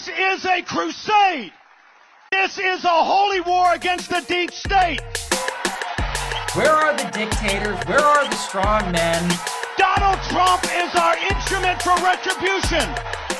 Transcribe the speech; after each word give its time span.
This 0.00 0.40
is 0.40 0.46
a 0.46 0.62
crusade. 0.62 1.52
This 2.30 2.58
is 2.58 2.84
a 2.84 2.88
holy 2.88 3.42
war 3.42 3.74
against 3.74 4.08
the 4.08 4.24
deep 4.26 4.50
state. 4.50 5.02
Where 6.54 6.72
are 6.72 6.96
the 6.96 7.10
dictators? 7.12 7.76
Where 7.86 8.00
are 8.00 8.24
the 8.26 8.36
strong 8.36 8.90
men? 8.92 9.30
Donald 9.76 10.18
Trump 10.30 10.64
is 10.72 10.94
our 10.94 11.18
instrument 11.28 11.82
for 11.82 11.92
retribution. 12.02 12.88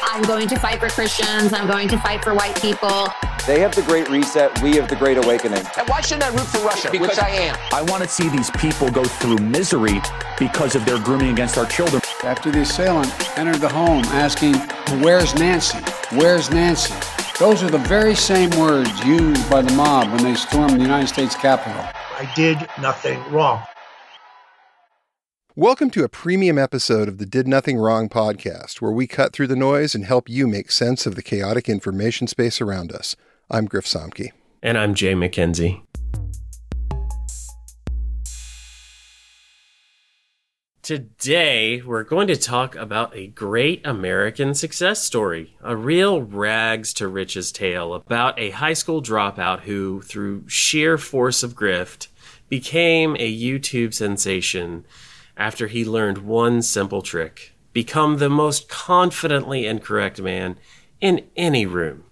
I'm 0.02 0.20
going 0.24 0.48
to 0.48 0.58
fight 0.58 0.80
for 0.80 0.90
Christians. 0.90 1.54
I'm 1.54 1.66
going 1.66 1.88
to 1.88 1.98
fight 1.98 2.22
for 2.22 2.34
white 2.34 2.60
people. 2.60 3.08
They 3.46 3.60
have 3.60 3.74
the 3.74 3.82
Great 3.86 4.10
Reset. 4.10 4.60
We 4.60 4.76
have 4.76 4.90
the 4.90 4.96
Great 4.96 5.16
Awakening. 5.16 5.64
And 5.78 5.88
why 5.88 6.02
shouldn't 6.02 6.24
I 6.24 6.28
root 6.28 6.46
for 6.46 6.58
Russia? 6.58 6.90
Because 6.92 7.08
Which 7.08 7.18
I 7.20 7.30
am. 7.30 7.56
I 7.72 7.80
want 7.90 8.02
to 8.02 8.08
see 8.08 8.28
these 8.28 8.50
people 8.50 8.90
go 8.90 9.04
through 9.04 9.38
misery 9.38 9.98
because 10.38 10.76
of 10.76 10.84
their 10.84 10.98
grooming 10.98 11.30
against 11.30 11.56
our 11.56 11.64
children. 11.64 12.02
After 12.22 12.50
the 12.50 12.60
assailant 12.60 13.38
entered 13.38 13.62
the 13.62 13.68
home 13.70 14.04
asking, 14.04 14.54
Where's 15.00 15.34
Nancy? 15.36 15.78
Where's 16.14 16.50
Nancy? 16.50 16.92
Those 17.38 17.62
are 17.62 17.70
the 17.70 17.78
very 17.78 18.14
same 18.14 18.50
words 18.60 19.02
used 19.06 19.48
by 19.48 19.62
the 19.62 19.72
mob 19.72 20.08
when 20.12 20.22
they 20.22 20.34
stormed 20.34 20.78
the 20.78 20.82
United 20.82 21.06
States 21.06 21.34
Capitol. 21.34 21.80
I 21.82 22.30
did 22.36 22.58
nothing 22.78 23.18
wrong. 23.32 23.62
Welcome 25.56 25.88
to 25.92 26.04
a 26.04 26.10
premium 26.10 26.58
episode 26.58 27.08
of 27.08 27.16
the 27.16 27.24
Did 27.24 27.48
Nothing 27.48 27.78
Wrong 27.78 28.10
podcast, 28.10 28.82
where 28.82 28.92
we 28.92 29.06
cut 29.06 29.32
through 29.32 29.46
the 29.46 29.56
noise 29.56 29.94
and 29.94 30.04
help 30.04 30.28
you 30.28 30.46
make 30.46 30.70
sense 30.70 31.06
of 31.06 31.14
the 31.14 31.22
chaotic 31.22 31.70
information 31.70 32.26
space 32.26 32.60
around 32.60 32.92
us. 32.92 33.16
I'm 33.50 33.64
Griff 33.64 33.86
Somke. 33.86 34.32
And 34.62 34.76
I'm 34.76 34.94
Jay 34.94 35.14
McKenzie. 35.14 35.80
Today, 40.90 41.80
we're 41.82 42.02
going 42.02 42.26
to 42.26 42.36
talk 42.36 42.74
about 42.74 43.14
a 43.14 43.28
great 43.28 43.80
American 43.86 44.54
success 44.54 45.00
story, 45.00 45.56
a 45.62 45.76
real 45.76 46.20
rags 46.20 46.92
to 46.94 47.06
riches 47.06 47.52
tale 47.52 47.94
about 47.94 48.36
a 48.36 48.50
high 48.50 48.72
school 48.72 49.00
dropout 49.00 49.60
who, 49.60 50.02
through 50.02 50.48
sheer 50.48 50.98
force 50.98 51.44
of 51.44 51.54
grift, 51.54 52.08
became 52.48 53.14
a 53.20 53.32
YouTube 53.32 53.94
sensation 53.94 54.84
after 55.36 55.68
he 55.68 55.84
learned 55.84 56.26
one 56.26 56.60
simple 56.60 57.02
trick 57.02 57.52
become 57.72 58.18
the 58.18 58.28
most 58.28 58.68
confidently 58.68 59.66
incorrect 59.66 60.20
man 60.20 60.58
in 61.00 61.24
any 61.36 61.66
room. 61.66 62.02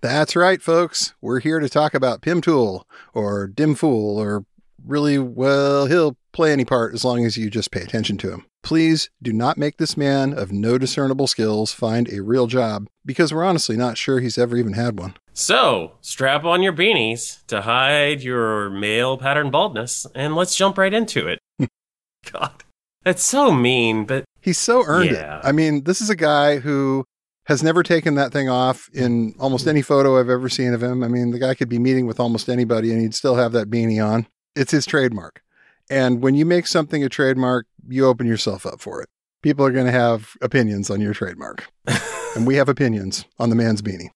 That's 0.00 0.34
right, 0.34 0.60
folks. 0.60 1.14
We're 1.20 1.38
here 1.38 1.60
to 1.60 1.68
talk 1.68 1.94
about 1.94 2.20
Pim 2.20 2.40
Tool 2.40 2.84
or 3.12 3.46
Dim 3.46 3.76
Fool 3.76 4.18
or 4.18 4.44
really, 4.84 5.20
well, 5.20 5.86
he'll 5.86 6.16
play 6.34 6.52
any 6.52 6.64
part 6.64 6.92
as 6.92 7.04
long 7.04 7.24
as 7.24 7.38
you 7.38 7.48
just 7.48 7.70
pay 7.70 7.80
attention 7.80 8.18
to 8.18 8.30
him. 8.32 8.44
Please 8.62 9.08
do 9.22 9.32
not 9.32 9.56
make 9.56 9.76
this 9.78 9.96
man 9.96 10.32
of 10.36 10.52
no 10.52 10.76
discernible 10.76 11.26
skills 11.26 11.72
find 11.72 12.08
a 12.12 12.22
real 12.22 12.46
job 12.46 12.88
because 13.06 13.32
we're 13.32 13.44
honestly 13.44 13.76
not 13.76 13.96
sure 13.96 14.20
he's 14.20 14.36
ever 14.38 14.56
even 14.56 14.72
had 14.74 14.98
one. 14.98 15.14
So, 15.32 15.92
strap 16.00 16.44
on 16.44 16.62
your 16.62 16.72
beanies 16.72 17.44
to 17.46 17.62
hide 17.62 18.22
your 18.22 18.70
male 18.70 19.16
pattern 19.16 19.50
baldness 19.50 20.06
and 20.14 20.34
let's 20.36 20.54
jump 20.56 20.76
right 20.78 20.92
into 20.94 21.26
it. 21.28 21.38
Hmm. 21.58 21.64
God, 22.32 22.64
that's 23.04 23.22
so 23.24 23.52
mean, 23.52 24.04
but 24.04 24.24
he's 24.40 24.58
so 24.58 24.84
earned 24.86 25.10
Yeah. 25.10 25.38
it. 25.38 25.44
I 25.44 25.52
mean, 25.52 25.84
this 25.84 26.00
is 26.00 26.10
a 26.10 26.16
guy 26.16 26.58
who 26.58 27.04
has 27.46 27.62
never 27.62 27.82
taken 27.82 28.14
that 28.14 28.32
thing 28.32 28.48
off 28.48 28.88
in 28.94 29.34
almost 29.38 29.66
any 29.66 29.82
photo 29.82 30.18
I've 30.18 30.30
ever 30.30 30.48
seen 30.48 30.72
of 30.72 30.82
him. 30.82 31.04
I 31.04 31.08
mean, 31.08 31.30
the 31.30 31.38
guy 31.38 31.54
could 31.54 31.68
be 31.68 31.78
meeting 31.78 32.06
with 32.06 32.18
almost 32.18 32.48
anybody 32.48 32.90
and 32.90 33.02
he'd 33.02 33.14
still 33.14 33.34
have 33.34 33.52
that 33.52 33.68
beanie 33.68 34.02
on. 34.04 34.26
It's 34.56 34.70
his 34.72 34.86
trademark. 34.86 35.42
And 35.90 36.22
when 36.22 36.34
you 36.34 36.44
make 36.46 36.66
something 36.66 37.04
a 37.04 37.08
trademark, 37.08 37.66
you 37.88 38.06
open 38.06 38.26
yourself 38.26 38.64
up 38.66 38.80
for 38.80 39.02
it. 39.02 39.08
People 39.42 39.66
are 39.66 39.70
going 39.72 39.86
to 39.86 39.92
have 39.92 40.30
opinions 40.40 40.88
on 40.90 41.00
your 41.00 41.12
trademark. 41.14 41.66
and 42.36 42.46
we 42.46 42.54
have 42.56 42.68
opinions 42.68 43.24
on 43.38 43.50
the 43.50 43.56
man's 43.56 43.82
beanie. 43.82 44.08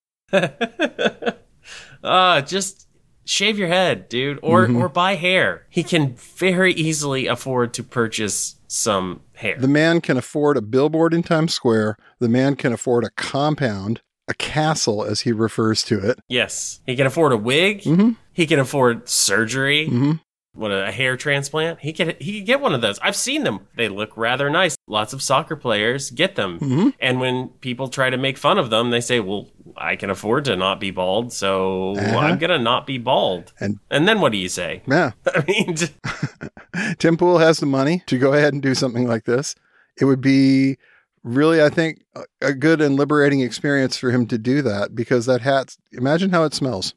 uh, 2.02 2.40
just 2.42 2.86
shave 3.24 3.58
your 3.58 3.68
head, 3.68 4.08
dude, 4.08 4.38
or 4.42 4.66
Mhm. 4.66 4.80
or 4.80 4.88
buy 4.88 5.14
hair. 5.16 5.66
He 5.68 5.82
can 5.82 6.14
very 6.16 6.72
easily 6.72 7.26
afford 7.26 7.74
to 7.74 7.82
purchase 7.82 8.56
some 8.68 9.20
hair. 9.34 9.56
The 9.58 9.68
man 9.68 10.00
can 10.00 10.16
afford 10.16 10.56
a 10.56 10.62
billboard 10.62 11.12
in 11.12 11.22
Times 11.22 11.52
Square. 11.54 11.96
The 12.20 12.28
man 12.28 12.56
can 12.56 12.72
afford 12.72 13.04
a 13.04 13.10
compound, 13.10 14.00
a 14.26 14.34
castle, 14.34 15.04
as 15.04 15.20
he 15.20 15.32
refers 15.32 15.82
to 15.84 15.98
it. 15.98 16.18
yes, 16.28 16.80
he 16.86 16.96
can 16.96 17.06
afford 17.06 17.32
a 17.32 17.36
wig. 17.36 17.82
Mhm. 17.82 18.16
He 18.32 18.46
can 18.46 18.58
afford 18.58 19.08
surgery. 19.08 19.88
Mhm. 19.90 20.20
What 20.58 20.72
a 20.72 20.90
hair 20.90 21.16
transplant. 21.16 21.78
He 21.80 21.92
could 21.92 22.16
he 22.20 22.38
could 22.40 22.46
get 22.46 22.60
one 22.60 22.74
of 22.74 22.80
those. 22.80 22.98
I've 22.98 23.14
seen 23.14 23.44
them. 23.44 23.60
They 23.76 23.88
look 23.88 24.10
rather 24.16 24.50
nice. 24.50 24.76
Lots 24.88 25.12
of 25.12 25.22
soccer 25.22 25.54
players 25.54 26.10
get 26.10 26.34
them. 26.34 26.58
Mhm. 26.58 26.94
And 26.98 27.20
when 27.20 27.48
people 27.60 27.86
try 27.88 28.10
to 28.10 28.16
make 28.16 28.36
fun 28.36 28.58
of 28.58 28.68
them, 28.68 28.90
they 28.90 29.00
say, 29.00 29.20
"Well, 29.20 29.46
I 29.76 29.94
can 29.94 30.10
afford 30.10 30.44
to 30.46 30.56
not 30.56 30.80
be 30.80 30.90
bald, 30.90 31.32
so 31.32 31.94
Uh-huh. 31.96 32.18
I'm 32.18 32.38
gonna 32.38 32.58
not 32.58 32.86
be 32.88 32.98
bald." 32.98 33.52
And- 33.60 33.78
and 33.90 34.08
then 34.08 34.20
what 34.20 34.32
do 34.32 34.38
you 34.38 34.48
say? 34.48 34.82
Yeah. 34.88 35.12
I 35.34 35.44
mean, 35.46 35.76
j- 35.76 35.88
Tim 36.98 37.16
Pool 37.16 37.38
has 37.38 37.58
the 37.58 37.66
money 37.66 38.02
to 38.06 38.18
go 38.18 38.32
ahead 38.32 38.52
and 38.52 38.60
do 38.62 38.74
something 38.74 39.06
like 39.06 39.24
this. 39.24 39.54
It 40.00 40.04
would 40.06 40.20
be 40.20 40.76
really, 41.24 41.62
I 41.62 41.68
think, 41.68 42.02
a 42.40 42.52
good 42.52 42.80
and 42.80 42.96
liberating 42.96 43.40
experience 43.40 43.96
for 43.96 44.10
him 44.10 44.26
to 44.28 44.38
do 44.38 44.62
that 44.62 44.94
because 44.94 45.26
that 45.26 45.40
hat, 45.40 45.76
imagine 45.92 46.30
how 46.30 46.44
it 46.44 46.54
smells. 46.54 46.94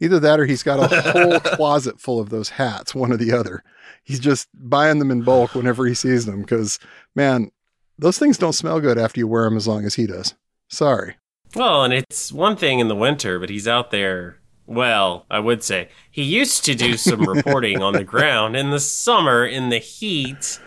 Either 0.00 0.18
that 0.20 0.38
or 0.40 0.46
he's 0.46 0.62
got 0.62 0.92
a 0.92 1.00
whole 1.12 1.40
closet 1.56 2.00
full 2.00 2.20
of 2.20 2.30
those 2.30 2.50
hats, 2.50 2.94
one 2.94 3.12
or 3.12 3.16
the 3.16 3.32
other. 3.32 3.62
He's 4.04 4.20
just 4.20 4.48
buying 4.54 4.98
them 4.98 5.10
in 5.10 5.22
bulk 5.22 5.54
whenever 5.54 5.86
he 5.86 5.94
sees 5.94 6.26
them 6.26 6.42
because, 6.42 6.78
man, 7.14 7.50
those 7.98 8.18
things 8.18 8.38
don't 8.38 8.52
smell 8.52 8.80
good 8.80 8.98
after 8.98 9.20
you 9.20 9.26
wear 9.26 9.44
them 9.44 9.56
as 9.56 9.66
long 9.66 9.84
as 9.84 9.94
he 9.94 10.06
does. 10.06 10.34
Sorry. 10.68 11.16
well, 11.54 11.84
and 11.84 11.94
it's 11.94 12.30
one 12.32 12.56
thing 12.56 12.78
in 12.78 12.88
the 12.88 12.96
winter, 12.96 13.38
but 13.38 13.48
he's 13.50 13.66
out 13.68 13.90
there. 13.90 14.38
Well, 14.66 15.26
I 15.30 15.38
would 15.38 15.62
say 15.62 15.88
he 16.10 16.22
used 16.22 16.64
to 16.64 16.74
do 16.74 16.96
some 16.96 17.20
reporting 17.28 17.82
on 17.82 17.92
the 17.92 18.04
ground 18.04 18.56
in 18.56 18.70
the 18.70 18.80
summer 18.80 19.46
in 19.46 19.68
the 19.68 19.78
heat, 19.78 20.58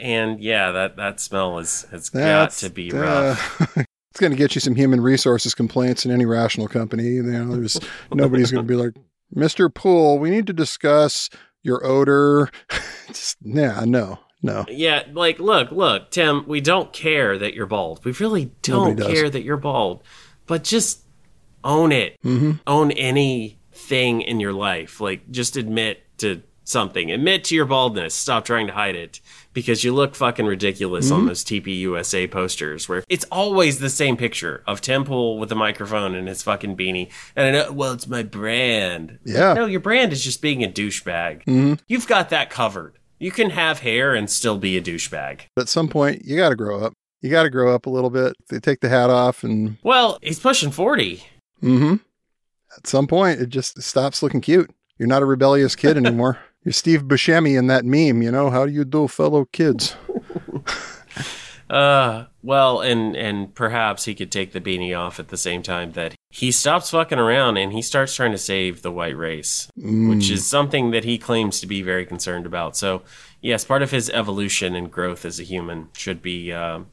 and 0.00 0.40
yeah, 0.40 0.72
that 0.72 0.96
that 0.96 1.20
smell 1.20 1.58
is 1.58 1.86
has 1.90 2.08
got 2.08 2.50
to 2.52 2.70
be 2.70 2.90
uh, 2.92 2.96
rough. 2.96 3.76
it's 4.12 4.20
going 4.20 4.30
to 4.30 4.36
get 4.36 4.54
you 4.54 4.60
some 4.60 4.74
human 4.74 5.00
resources 5.00 5.54
complaints 5.54 6.04
in 6.04 6.10
any 6.10 6.26
rational 6.26 6.68
company. 6.68 7.04
You 7.04 7.22
know, 7.22 7.56
there's 7.56 7.80
nobody's 8.12 8.52
going 8.52 8.66
to 8.66 8.68
be 8.68 8.76
like, 8.76 8.92
Mr. 9.34 9.72
Pool, 9.72 10.18
we 10.18 10.28
need 10.28 10.46
to 10.48 10.52
discuss 10.52 11.30
your 11.62 11.82
odor. 11.82 12.50
Just, 13.06 13.38
yeah, 13.40 13.84
no, 13.86 14.18
no. 14.42 14.66
Yeah, 14.68 15.04
like 15.14 15.38
look, 15.38 15.70
look, 15.70 16.10
Tim, 16.10 16.46
we 16.46 16.60
don't 16.60 16.92
care 16.92 17.38
that 17.38 17.54
you're 17.54 17.64
bald. 17.64 18.04
We 18.04 18.12
really 18.12 18.52
don't 18.60 19.00
care 19.00 19.30
that 19.30 19.44
you're 19.44 19.56
bald. 19.56 20.02
But 20.44 20.62
just 20.62 21.00
own 21.64 21.90
it. 21.90 22.20
Mhm. 22.22 22.60
Own 22.66 22.90
anything 22.90 24.20
in 24.20 24.40
your 24.40 24.52
life. 24.52 25.00
Like 25.00 25.30
just 25.30 25.56
admit 25.56 26.02
to 26.18 26.42
something. 26.64 27.10
Admit 27.10 27.44
to 27.44 27.54
your 27.54 27.64
baldness. 27.66 28.14
Stop 28.14 28.44
trying 28.44 28.66
to 28.68 28.72
hide 28.72 28.94
it 28.96 29.20
because 29.52 29.84
you 29.84 29.92
look 29.94 30.14
fucking 30.14 30.46
ridiculous 30.46 31.06
Mm-hmm. 31.06 31.14
on 31.14 31.26
those 31.26 31.44
TPUSA 31.44 32.30
posters 32.30 32.88
where 32.88 33.04
it's 33.08 33.24
always 33.30 33.78
the 33.78 33.90
same 33.90 34.16
picture 34.16 34.62
of 34.66 34.80
Tim 34.80 35.04
Pool 35.04 35.38
with 35.38 35.50
a 35.52 35.54
microphone 35.56 36.14
and 36.14 36.28
his 36.28 36.42
fucking 36.42 36.76
beanie. 36.76 37.10
And 37.36 37.46
I 37.48 37.50
know, 37.50 37.72
well, 37.72 37.92
it's 37.92 38.06
my 38.08 38.22
brand. 38.22 39.18
Yeah. 39.24 39.54
No, 39.54 39.66
your 39.66 39.80
brand 39.80 40.12
is 40.12 40.22
just 40.24 40.40
being 40.42 40.62
a 40.64 40.68
douchebag. 40.68 41.44
Mhm. 41.44 41.80
You've 41.88 42.06
got 42.06 42.30
that 42.30 42.50
covered. 42.50 42.94
You 43.18 43.30
can 43.30 43.50
have 43.50 43.80
hair 43.80 44.14
and 44.14 44.28
still 44.28 44.58
be 44.58 44.76
a 44.76 44.80
douchebag. 44.82 45.42
But 45.54 45.62
at 45.62 45.68
some 45.68 45.88
point, 45.88 46.24
you 46.24 46.36
got 46.36 46.48
to 46.48 46.56
grow 46.56 46.80
up. 46.80 46.92
You 47.20 47.30
got 47.30 47.44
to 47.44 47.50
grow 47.50 47.72
up 47.74 47.86
a 47.86 47.90
little 47.90 48.10
bit. 48.10 48.34
They 48.48 48.58
take 48.58 48.80
the 48.80 48.88
hat 48.88 49.08
off, 49.10 49.44
and 49.44 49.76
Well, 49.84 50.18
he's 50.22 50.40
pushing 50.40 50.72
40. 50.72 51.22
Mm 51.62 51.78
hmm. 51.78 51.94
at 52.76 52.86
some 52.88 53.06
point, 53.06 53.40
it 53.40 53.48
just 53.48 53.80
stops 53.80 54.22
looking 54.24 54.40
cute. 54.40 54.70
You're 54.98 55.06
not 55.08 55.22
a 55.22 55.26
rebellious 55.26 55.76
kid 55.76 55.96
anymore. 55.96 56.38
You're 56.64 56.72
Steve 56.72 57.02
Buscemi 57.04 57.58
in 57.58 57.66
that 57.66 57.84
meme, 57.84 58.22
you 58.22 58.30
know? 58.30 58.50
How 58.50 58.66
do 58.66 58.72
you 58.72 58.84
do, 58.84 59.08
fellow 59.08 59.44
kids? 59.46 59.96
Uh, 61.70 62.26
well, 62.42 62.82
and 62.82 63.16
and 63.16 63.54
perhaps 63.54 64.04
he 64.04 64.14
could 64.14 64.30
take 64.30 64.52
the 64.52 64.60
beanie 64.60 64.94
off 64.98 65.18
at 65.18 65.28
the 65.28 65.38
same 65.38 65.62
time 65.62 65.92
that 65.92 66.14
he 66.28 66.50
stops 66.52 66.90
fucking 66.90 67.18
around 67.18 67.56
and 67.56 67.72
he 67.72 67.80
starts 67.80 68.14
trying 68.14 68.32
to 68.32 68.36
save 68.36 68.82
the 68.82 68.92
white 68.92 69.16
race, 69.16 69.70
which 69.76 70.28
is 70.28 70.46
something 70.46 70.90
that 70.90 71.04
he 71.04 71.16
claims 71.16 71.60
to 71.60 71.66
be 71.66 71.80
very 71.80 72.04
concerned 72.04 72.44
about. 72.44 72.76
So, 72.76 73.00
yes, 73.40 73.64
part 73.64 73.80
of 73.80 73.90
his 73.90 74.10
evolution 74.10 74.74
and 74.74 74.90
growth 74.92 75.24
as 75.24 75.40
a 75.40 75.44
human 75.44 75.88
should 75.96 76.20
be 76.20 76.52
um 76.52 76.88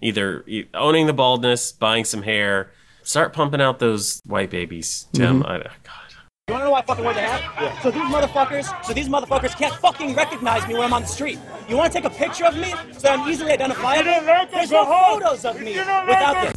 either 0.00 0.44
e- 0.46 0.64
owning 0.72 1.06
the 1.06 1.12
baldness, 1.12 1.72
buying 1.72 2.06
some 2.06 2.22
hair, 2.22 2.70
start 3.02 3.34
pumping 3.34 3.60
out 3.60 3.80
those 3.80 4.22
white 4.24 4.48
babies. 4.48 5.08
Tim, 5.12 5.42
I, 5.42 5.58
God. 5.58 6.05
You 6.48 6.52
wanna 6.52 6.66
know 6.66 6.70
why 6.70 6.78
I 6.78 6.82
fucking 6.82 7.04
wear 7.04 7.12
the 7.12 7.22
hat? 7.22 7.40
Yeah. 7.60 7.80
So 7.80 7.90
these 7.90 8.02
motherfuckers, 8.02 8.84
so 8.84 8.92
these 8.92 9.08
motherfuckers 9.08 9.58
can't 9.58 9.74
fucking 9.80 10.14
recognize 10.14 10.64
me 10.68 10.74
when 10.74 10.84
I'm 10.84 10.92
on 10.92 11.02
the 11.02 11.08
street. 11.08 11.40
You 11.68 11.76
wanna 11.76 11.90
take 11.90 12.04
a 12.04 12.10
picture 12.10 12.44
of 12.44 12.54
me 12.54 12.72
so 12.92 13.00
that 13.00 13.18
I'm 13.18 13.28
easily 13.28 13.50
identifiable? 13.50 14.24
There's 14.52 14.70
no 14.70 14.84
photos 14.84 15.44
of 15.44 15.60
me 15.60 15.76
without 15.76 16.44
this. 16.44 16.54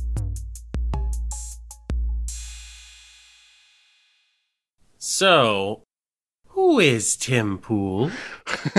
So, 5.00 5.82
who 6.50 6.80
is 6.80 7.18
Tim 7.18 7.58
Pool? 7.58 8.12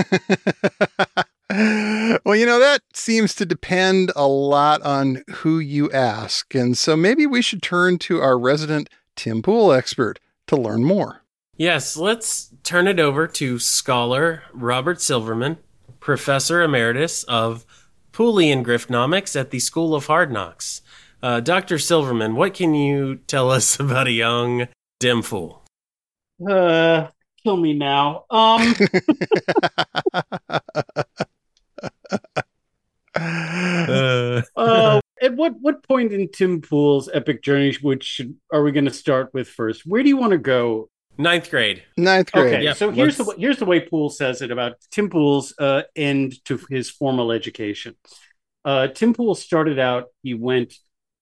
well, 1.50 2.36
you 2.36 2.46
know, 2.46 2.60
that 2.60 2.82
seems 2.94 3.34
to 3.34 3.44
depend 3.44 4.12
a 4.14 4.28
lot 4.28 4.80
on 4.82 5.24
who 5.28 5.58
you 5.58 5.90
ask. 5.90 6.54
And 6.54 6.78
so 6.78 6.96
maybe 6.96 7.26
we 7.26 7.42
should 7.42 7.62
turn 7.64 7.98
to 7.98 8.20
our 8.20 8.38
resident 8.38 8.88
Tim 9.16 9.42
Pool 9.42 9.72
expert 9.72 10.20
to 10.50 10.56
learn 10.56 10.84
more. 10.84 11.22
Yes, 11.56 11.96
let's 11.96 12.50
turn 12.64 12.86
it 12.88 12.98
over 12.98 13.26
to 13.26 13.58
scholar 13.58 14.42
Robert 14.52 15.00
Silverman, 15.00 15.58
professor 16.00 16.62
emeritus 16.62 17.22
of 17.24 17.64
Poolean 18.12 18.64
Griffnomics 18.64 19.38
at 19.38 19.50
the 19.50 19.60
School 19.60 19.94
of 19.94 20.06
Hard 20.06 20.32
Knocks. 20.32 20.82
Uh, 21.22 21.38
Dr. 21.40 21.78
Silverman, 21.78 22.34
what 22.34 22.54
can 22.54 22.74
you 22.74 23.16
tell 23.26 23.50
us 23.50 23.78
about 23.80 24.08
a 24.08 24.12
young 24.12 24.66
Dim 24.98 25.22
Fool? 25.22 25.62
Uh, 26.48 27.08
kill 27.42 27.56
me 27.56 27.74
now. 27.74 28.24
Um. 28.30 28.74
Uh, 33.12 34.40
uh, 34.56 35.00
at 35.22 35.34
what 35.34 35.54
what 35.60 35.82
point 35.86 36.12
in 36.12 36.28
Tim 36.30 36.60
Pool's 36.60 37.08
epic 37.12 37.42
journey 37.42 37.76
which 37.82 38.04
should 38.04 38.36
are 38.52 38.62
we 38.62 38.72
going 38.72 38.84
to 38.86 38.92
start 38.92 39.30
with 39.34 39.48
first? 39.48 39.82
Where 39.86 40.02
do 40.02 40.08
you 40.08 40.16
want 40.16 40.32
to 40.32 40.38
go? 40.38 40.88
Ninth 41.18 41.50
grade. 41.50 41.82
Ninth 41.96 42.32
grade. 42.32 42.54
Okay, 42.54 42.64
Yep, 42.64 42.76
so 42.76 42.90
here's 42.90 43.18
let's- 43.18 43.34
the 43.34 43.40
here's 43.40 43.58
the 43.58 43.64
way 43.66 43.80
Pool 43.80 44.08
says 44.10 44.40
it 44.42 44.50
about 44.50 44.74
Tim 44.90 45.10
Pool's 45.10 45.54
uh, 45.58 45.82
end 45.94 46.42
to 46.46 46.58
his 46.70 46.90
formal 46.90 47.32
education. 47.32 47.94
Uh, 48.64 48.88
Tim 48.88 49.12
Pool 49.14 49.34
started 49.34 49.78
out. 49.78 50.04
He 50.22 50.34
went 50.34 50.74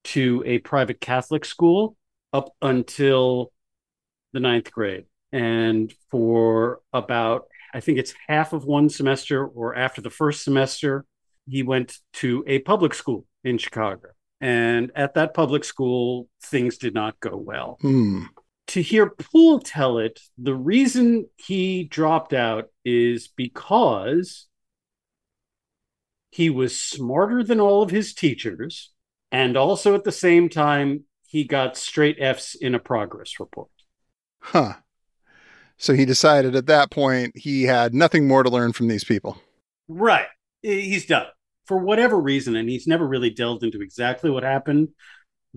to 0.05 0.43
a 0.47 0.59
private 0.59 1.01
Catholic 1.01 1.45
school 1.45 1.97
up 2.33 2.51
until 2.63 3.53
the 4.33 4.41
ninth 4.41 4.71
grade, 4.71 5.07
and 5.33 5.93
for 6.11 6.81
about 6.93 7.47
I 7.75 7.81
think 7.81 7.99
it's 7.99 8.15
half 8.29 8.53
of 8.53 8.65
one 8.65 8.89
semester 8.89 9.45
or 9.47 9.75
after 9.75 10.01
the 10.01 10.11
first 10.11 10.45
semester, 10.45 11.05
he 11.49 11.63
went 11.63 11.99
to 12.15 12.45
a 12.47 12.59
public 12.61 12.95
school 12.95 13.27
in 13.45 13.59
Chicago. 13.59 14.09
And 14.41 14.93
at 14.95 15.15
that 15.15 15.35
public 15.35 15.65
school, 15.65 16.29
things 16.43 16.79
did 16.79 16.95
not 16.95 17.19
go 17.21 17.37
well 17.37 17.79
Hmm. 17.81 18.25
to 18.69 18.83
hear 18.83 19.11
Pool 19.11 19.59
tell 19.61 19.99
it, 19.99 20.21
the 20.37 20.55
reason 20.55 21.27
he 21.37 21.85
dropped 21.85 22.33
out 22.33 22.67
is 22.85 23.29
because 23.29 24.47
he 26.31 26.51
was 26.51 26.79
smarter 26.81 27.43
than 27.43 27.61
all 27.61 27.83
of 27.83 27.91
his 27.91 28.15
teachers. 28.15 28.93
And 29.33 29.57
also 29.57 29.95
at 29.95 30.05
the 30.05 30.13
same 30.13 30.49
time, 30.49 31.05
he 31.27 31.45
got 31.45 31.77
straight 31.77 32.17
F's 32.21 32.55
in 32.55 32.75
a 32.75 32.79
progress 32.79 33.41
report. 33.41 33.71
Huh. 34.41 34.75
So 35.77 35.95
he 35.95 36.05
decided 36.05 36.55
at 36.57 36.67
that 36.67 36.91
point 36.91 37.37
he 37.37 37.65
had 37.65 37.95
nothing 37.95 38.27
more 38.29 38.43
to 38.43 38.51
learn 38.51 38.73
from 38.73 38.89
these 38.89 39.05
people. 39.05 39.41
Right. 39.89 40.27
He's 40.63 41.07
done 41.07 41.27
for 41.69 41.79
whatever 41.79 42.19
reason. 42.19 42.57
And 42.57 42.69
he's 42.69 42.87
never 42.87 43.07
really 43.07 43.31
delved 43.31 43.63
into 43.63 43.83
exactly 43.83 44.31
what 44.31 44.43
happened. 44.43 44.89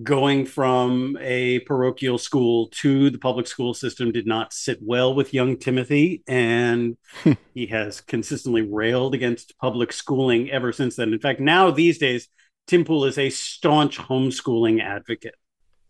Going 0.04 0.46
from 0.46 1.18
a 1.20 1.60
parochial 1.60 2.18
school 2.18 2.68
to 2.76 3.10
the 3.10 3.18
public 3.18 3.48
school 3.48 3.74
system 3.74 4.12
did 4.12 4.28
not 4.28 4.54
sit 4.54 4.80
well 4.82 5.16
with 5.16 5.34
young 5.34 5.58
Timothy. 5.58 6.22
And 6.28 6.98
hmm. 7.24 7.34
he 7.56 7.68
has 7.68 8.02
consistently 8.02 8.62
railed 8.62 9.16
against 9.16 9.58
public 9.58 9.94
schooling 9.94 10.52
ever 10.52 10.72
since 10.72 10.98
then. 10.98 11.14
In 11.14 11.20
fact, 11.20 11.40
now 11.40 11.72
these 11.72 11.98
days, 11.98 12.28
Tim 12.68 12.86
Pool 12.86 13.06
is 13.06 13.18
a 13.18 13.30
staunch 13.30 13.98
homeschooling 13.98 14.82
advocate. 14.82 15.36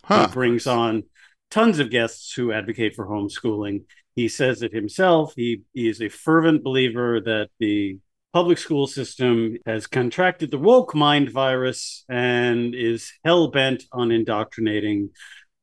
Huh. 0.04 0.28
He 0.28 0.34
brings 0.34 0.68
on 0.68 1.04
tons 1.50 1.80
of 1.80 1.90
guests 1.90 2.34
who 2.34 2.52
advocate 2.52 2.96
for 2.96 3.08
homeschooling. 3.08 3.86
He 4.16 4.28
says 4.28 4.62
it 4.62 4.74
himself. 4.74 5.34
He, 5.36 5.62
he 5.74 5.88
is 5.88 6.02
a 6.02 6.10
fervent 6.10 6.64
believer 6.64 7.22
that 7.22 7.50
the 7.60 8.00
public 8.34 8.58
school 8.58 8.88
system 8.88 9.58
has 9.66 9.88
contracted 9.88 10.52
the 10.52 10.58
woke 10.58 10.96
mind 10.96 11.30
virus 11.32 12.06
and 12.10 12.74
is 12.74 13.12
hell 13.26 13.50
bent 13.50 13.84
on 13.92 14.12
indoctrinating 14.12 15.10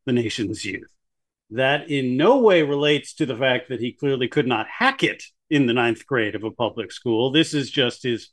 the 0.07 0.13
nation's 0.13 0.65
youth. 0.65 0.91
That 1.51 1.91
in 1.91 2.17
no 2.17 2.39
way 2.39 2.63
relates 2.63 3.15
to 3.15 3.27
the 3.27 3.37
fact 3.37 3.71
that 3.71 3.81
he 3.81 3.93
clearly 3.93 4.29
could 4.29 4.47
not 4.47 4.67
hack 4.69 5.03
it 5.03 5.23
in 5.49 5.67
the 5.67 5.73
ninth 5.73 6.07
grade 6.07 6.35
of 6.35 6.45
a 6.45 6.51
public 6.51 6.93
school. 6.93 7.31
This 7.33 7.55
is 7.55 7.71
just 7.71 8.03
his 8.03 8.29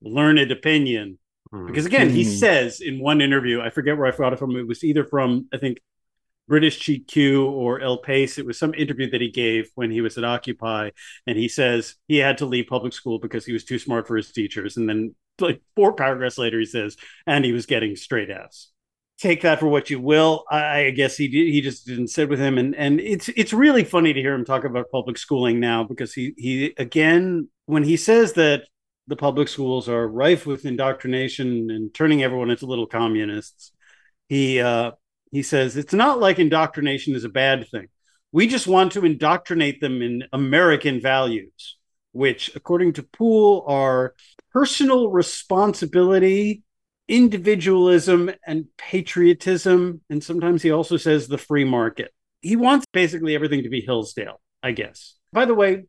learned 0.00 0.50
opinion. 0.50 1.18
Because 1.66 1.86
again, 1.86 2.10
he 2.10 2.24
Hmm. 2.24 2.30
says 2.30 2.80
in 2.80 2.98
one 2.98 3.20
interview, 3.20 3.60
I 3.60 3.70
forget 3.70 3.96
where 3.96 4.06
I 4.06 4.16
got 4.16 4.32
it 4.32 4.38
from. 4.38 4.56
It 4.56 4.66
was 4.66 4.82
either 4.82 5.04
from, 5.04 5.48
I 5.52 5.58
think, 5.58 5.78
British 6.48 6.80
GQ 6.80 7.50
or 7.50 7.80
El 7.80 8.00
País. 8.02 8.38
It 8.38 8.46
was 8.46 8.58
some 8.58 8.74
interview 8.74 9.10
that 9.10 9.20
he 9.20 9.30
gave 9.30 9.70
when 9.74 9.90
he 9.90 10.00
was 10.00 10.16
at 10.16 10.24
Occupy, 10.24 10.90
and 11.26 11.38
he 11.38 11.48
says 11.48 11.96
he 12.08 12.18
had 12.18 12.38
to 12.38 12.46
leave 12.46 12.66
public 12.68 12.92
school 12.92 13.18
because 13.18 13.44
he 13.44 13.52
was 13.52 13.64
too 13.64 13.78
smart 13.78 14.06
for 14.06 14.16
his 14.16 14.32
teachers. 14.32 14.76
And 14.76 14.88
then, 14.88 15.14
like 15.40 15.60
four 15.74 15.92
paragraphs 15.94 16.38
later, 16.38 16.58
he 16.58 16.66
says, 16.66 16.96
and 17.26 17.44
he 17.44 17.52
was 17.52 17.66
getting 17.66 17.96
straight 17.96 18.30
F's. 18.30 18.70
Take 19.18 19.42
that 19.42 19.60
for 19.60 19.66
what 19.66 19.88
you 19.88 19.98
will. 19.98 20.44
I, 20.50 20.86
I 20.86 20.90
guess 20.90 21.16
he 21.16 21.28
did, 21.28 21.50
he 21.50 21.62
just 21.62 21.86
didn't 21.86 22.08
sit 22.08 22.28
with 22.28 22.38
him, 22.38 22.58
and 22.58 22.74
and 22.76 23.00
it's 23.00 23.28
it's 23.30 23.52
really 23.52 23.84
funny 23.84 24.12
to 24.12 24.20
hear 24.20 24.34
him 24.34 24.44
talk 24.44 24.64
about 24.64 24.90
public 24.90 25.16
schooling 25.18 25.58
now 25.58 25.84
because 25.84 26.12
he 26.12 26.34
he 26.36 26.74
again 26.76 27.48
when 27.64 27.82
he 27.82 27.96
says 27.96 28.34
that 28.34 28.64
the 29.06 29.16
public 29.16 29.48
schools 29.48 29.88
are 29.88 30.06
rife 30.06 30.46
with 30.46 30.66
indoctrination 30.66 31.70
and 31.70 31.94
turning 31.94 32.22
everyone 32.22 32.50
into 32.50 32.66
little 32.66 32.86
communists. 32.86 33.72
He 34.28 34.60
uh, 34.60 34.92
he 35.30 35.42
says 35.42 35.76
it's 35.76 35.92
not 35.92 36.20
like 36.20 36.38
indoctrination 36.38 37.14
is 37.14 37.24
a 37.24 37.28
bad 37.28 37.68
thing. 37.68 37.88
We 38.32 38.46
just 38.46 38.66
want 38.66 38.92
to 38.92 39.04
indoctrinate 39.04 39.80
them 39.80 40.02
in 40.02 40.24
American 40.32 41.00
values, 41.00 41.76
which, 42.12 42.54
according 42.54 42.94
to 42.94 43.02
Pool, 43.02 43.64
are 43.66 44.14
personal 44.52 45.10
responsibility, 45.10 46.62
individualism, 47.08 48.30
and 48.46 48.66
patriotism. 48.76 50.00
And 50.10 50.22
sometimes 50.22 50.62
he 50.62 50.70
also 50.70 50.96
says 50.96 51.28
the 51.28 51.38
free 51.38 51.64
market. 51.64 52.12
He 52.40 52.56
wants 52.56 52.86
basically 52.92 53.34
everything 53.34 53.62
to 53.62 53.68
be 53.68 53.80
Hillsdale, 53.80 54.40
I 54.62 54.72
guess. 54.72 55.14
By 55.32 55.46
the 55.46 55.54
way, 55.54 55.84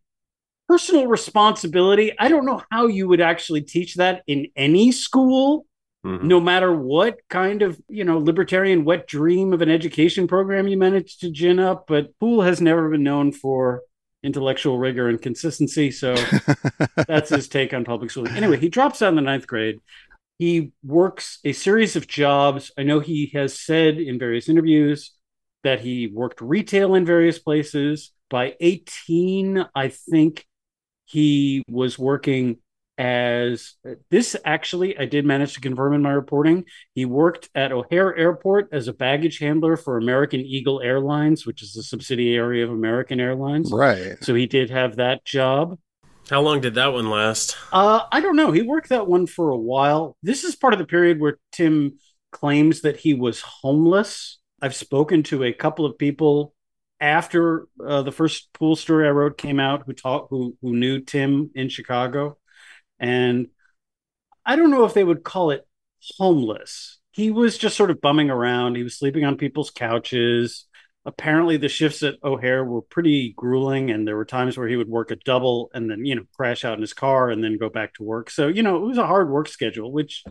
personal 0.68 1.08
responsibility, 1.08 2.18
I 2.18 2.30
don't 2.30 2.46
know 2.46 2.62
how 2.72 2.88
you 2.88 3.08
would 3.08 3.22
actually 3.22 3.62
teach 3.62 3.96
that 3.96 4.24
in 4.28 4.48
any 4.56 4.92
school 4.92 5.66
Mm-hmm. 6.08 6.26
no 6.26 6.40
matter 6.40 6.74
what 6.74 7.20
kind 7.28 7.62
of 7.62 7.82
you 7.90 8.06
know 8.06 8.18
libertarian 8.18 8.86
wet 8.86 9.08
dream 9.08 9.52
of 9.52 9.62
an 9.62 9.70
education 9.70 10.26
program 10.26 10.70
you 10.70 10.78
manage 10.78 11.18
to 11.18 11.30
gin 11.30 11.60
up 11.60 11.86
but 11.86 12.18
pool 12.22 12.44
has 12.44 12.62
never 12.62 12.90
been 12.90 13.04
known 13.04 13.34
for 13.34 13.82
intellectual 14.24 14.78
rigor 14.78 15.10
and 15.10 15.22
consistency 15.22 15.92
so 15.92 16.16
that's 17.08 17.30
his 17.30 17.50
take 17.50 17.74
on 17.74 17.84
public 17.84 18.10
schooling. 18.10 18.34
Anyway 18.38 18.58
he 18.58 18.70
drops 18.70 19.02
out 19.02 19.10
in 19.10 19.16
the 19.16 19.22
ninth 19.22 19.48
grade. 19.48 19.80
He 20.40 20.72
works 20.82 21.40
a 21.44 21.52
series 21.52 21.98
of 21.98 22.08
jobs. 22.08 22.72
I 22.78 22.84
know 22.84 23.02
he 23.02 23.32
has 23.34 23.60
said 23.60 23.98
in 23.98 24.18
various 24.18 24.48
interviews 24.48 25.12
that 25.64 25.82
he 25.82 26.08
worked 26.08 26.40
retail 26.40 26.96
in 26.96 27.06
various 27.06 27.38
places. 27.38 28.14
By 28.30 28.56
18 28.62 29.66
i 29.76 29.90
think 29.90 30.46
he 31.04 31.64
was 31.70 32.00
working 32.00 32.60
as 32.98 33.76
this 34.10 34.36
actually 34.44 34.98
I 34.98 35.06
did 35.06 35.26
manage 35.26 35.54
to 35.54 35.62
confirm 35.62 35.94
in 35.94 36.02
my 36.02 36.12
reporting. 36.12 36.66
He 36.94 37.06
worked 37.06 37.50
at 37.54 37.72
O'Hare 37.72 38.16
Airport 38.16 38.70
as 38.72 38.88
a 38.88 38.94
baggage 38.94 39.40
handler 39.40 39.78
for 39.78 39.98
American 39.98 40.42
Eagle 40.42 40.82
Airlines, 40.82 41.46
which 41.46 41.62
is 41.62 41.76
a 41.76 41.84
subsidiary 41.84 42.64
of 42.64 42.70
American 42.70 43.20
Airlines. 43.20 43.72
Right. 43.72 44.18
So 44.22 44.34
he 44.34 44.48
did 44.48 44.70
have 44.70 44.96
that 44.96 45.24
job. 45.26 45.78
How 46.30 46.42
long 46.42 46.60
did 46.60 46.76
that 46.76 46.92
one 46.92 47.10
last? 47.10 47.56
Uh, 47.72 48.02
I 48.12 48.20
don't 48.20 48.36
know. 48.36 48.52
He 48.52 48.62
worked 48.62 48.90
that 48.90 49.08
one 49.08 49.28
for 49.28 49.50
a 49.50 49.58
while. 49.58 50.18
This 50.24 50.44
is 50.44 50.56
part 50.56 50.74
of 50.74 50.80
the 50.80 50.86
period 50.86 51.22
where 51.22 51.38
Tim 51.54 52.00
claims 52.32 52.82
that 52.82 52.98
he 52.98 53.14
was 53.14 53.42
homeless. 53.42 54.40
I've 54.62 54.76
spoken 54.76 55.24
to 55.24 55.44
a 55.44 55.54
couple 55.54 55.86
of 55.86 55.98
people 55.98 56.54
after 57.00 57.68
uh, 57.86 58.02
the 58.02 58.12
first 58.12 58.52
pool 58.54 58.76
story 58.76 59.08
I 59.08 59.12
wrote 59.12 59.38
came 59.38 59.60
out 59.60 59.84
who 59.86 59.94
taught 59.94 60.28
who 60.30 60.58
who 60.62 60.76
knew 60.76 61.00
Tim 61.00 61.52
in 61.56 61.70
Chicago, 61.70 62.38
and 63.00 63.48
I 64.46 64.56
don't 64.56 64.72
know 64.72 64.86
if 64.86 64.94
they 64.94 65.04
would 65.04 65.24
call 65.24 65.52
it 65.52 65.68
homeless. 66.18 67.00
He 67.12 67.32
was 67.32 67.58
just 67.58 67.76
sort 67.76 67.92
of 67.92 68.02
bumming 68.02 68.30
around. 68.30 68.76
He 68.76 68.84
was 68.84 68.98
sleeping 68.98 69.26
on 69.26 69.38
people's 69.38 69.72
couches. 69.72 70.66
Apparently, 71.06 71.58
the 71.58 71.70
shifts 71.70 72.04
at 72.04 72.16
O'Hare 72.24 72.64
were 72.66 72.82
pretty 72.82 73.34
grueling, 73.36 73.92
and 73.92 74.08
there 74.08 74.18
were 74.18 74.26
times 74.26 74.58
where 74.58 74.68
he 74.68 74.76
would 74.76 74.90
work 74.90 75.10
a 75.12 75.16
double 75.16 75.70
and 75.74 75.90
then, 75.90 76.06
you 76.06 76.16
know, 76.16 76.26
crash 76.36 76.66
out 76.66 76.76
in 76.76 76.82
his 76.82 76.94
car 76.94 77.30
and 77.30 77.44
then 77.44 77.58
go 77.58 77.70
back 77.70 77.94
to 77.96 78.04
work. 78.04 78.30
So, 78.30 78.48
you 78.48 78.62
know, 78.62 78.76
it 78.78 78.88
was 78.88 78.98
a 78.98 79.08
hard 79.08 79.30
work 79.30 79.48
schedule, 79.48 79.92
which, 79.92 80.24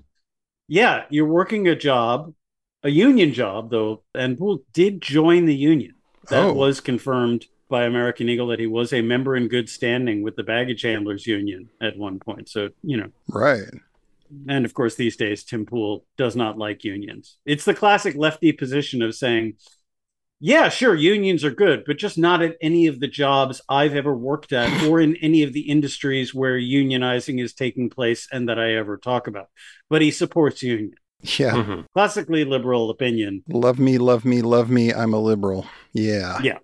yeah, 0.68 1.04
you're 1.10 1.28
working 1.28 1.68
a 1.68 1.76
job, 1.76 2.34
a 2.82 2.90
union 2.90 3.32
job, 3.32 3.70
though. 3.70 4.02
And 4.14 4.38
Pool 4.38 4.64
did 4.72 5.00
join 5.00 5.46
the 5.46 5.54
union. 5.54 5.94
That 6.28 6.46
Oh. 6.46 6.54
was 6.54 6.80
confirmed 6.80 7.46
by 7.68 7.84
American 7.84 8.28
Eagle 8.28 8.48
that 8.48 8.60
he 8.60 8.66
was 8.66 8.92
a 8.92 9.02
member 9.02 9.36
in 9.36 9.48
good 9.48 9.68
standing 9.68 10.22
with 10.22 10.36
the 10.36 10.42
baggage 10.42 10.82
handlers 10.82 11.26
union 11.26 11.68
at 11.80 11.96
one 11.98 12.18
point. 12.18 12.48
So, 12.48 12.68
you 12.82 12.96
know, 12.96 13.08
Right. 13.28 13.68
and 14.48 14.64
of 14.64 14.74
course, 14.74 14.94
these 14.96 15.16
days, 15.16 15.44
Tim 15.44 15.66
Pool 15.66 16.04
does 16.16 16.36
not 16.36 16.58
like 16.58 16.84
unions. 16.84 17.38
It's 17.44 17.64
the 17.64 17.74
classic 17.74 18.14
lefty 18.16 18.52
position 18.52 19.02
of 19.02 19.14
saying 19.14 19.54
Yeah, 20.38 20.68
sure, 20.68 20.94
unions 20.94 21.44
are 21.44 21.50
good, 21.50 21.84
but 21.86 21.96
just 21.96 22.18
not 22.18 22.42
at 22.42 22.58
any 22.60 22.88
of 22.88 23.00
the 23.00 23.08
jobs 23.08 23.62
I've 23.70 23.94
ever 23.94 24.14
worked 24.14 24.52
at 24.52 24.82
or 24.88 25.00
in 25.00 25.16
any 25.16 25.42
of 25.42 25.54
the 25.54 25.62
industries 25.70 26.34
where 26.34 26.58
unionizing 26.58 27.42
is 27.42 27.54
taking 27.54 27.88
place 27.88 28.28
and 28.30 28.48
that 28.48 28.58
I 28.58 28.74
ever 28.74 28.98
talk 28.98 29.28
about. 29.28 29.48
But 29.88 30.02
he 30.02 30.10
supports 30.10 30.62
union. 30.62 30.92
Yeah. 31.22 31.54
Mm-hmm. 31.54 31.80
Classically 31.94 32.44
liberal 32.44 32.90
opinion. 32.90 33.42
Love 33.48 33.78
me, 33.78 33.96
love 33.96 34.26
me, 34.26 34.42
love 34.42 34.68
me. 34.70 34.92
I'm 34.92 35.14
a 35.14 35.18
liberal. 35.18 35.66
Yeah. 35.94 36.38
Yeah. 36.42 36.58